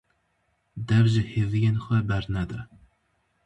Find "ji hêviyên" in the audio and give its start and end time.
1.13-1.75